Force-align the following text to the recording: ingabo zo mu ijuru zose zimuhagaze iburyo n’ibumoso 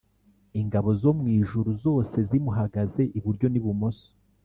ingabo 0.61 0.89
zo 1.01 1.11
mu 1.17 1.25
ijuru 1.39 1.69
zose 1.83 2.15
zimuhagaze 2.29 3.01
iburyo 3.17 3.45
n’ibumoso 3.49 4.07